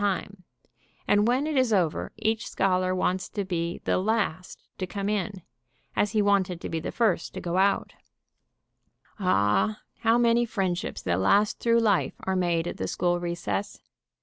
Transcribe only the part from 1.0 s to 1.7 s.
15 1 and when it